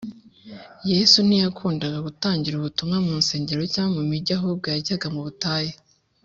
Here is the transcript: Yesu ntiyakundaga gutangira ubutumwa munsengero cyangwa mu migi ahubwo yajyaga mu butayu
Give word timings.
Yesu 0.91 1.17
ntiyakundaga 1.27 1.99
gutangira 2.07 2.55
ubutumwa 2.57 2.97
munsengero 3.05 3.63
cyangwa 3.73 3.97
mu 3.99 4.03
migi 4.11 4.31
ahubwo 4.37 4.65
yajyaga 4.73 5.07
mu 5.15 5.21
butayu 5.27 5.73